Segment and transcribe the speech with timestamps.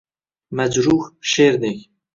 [0.59, 1.05] Majruh
[1.35, 1.79] sherdek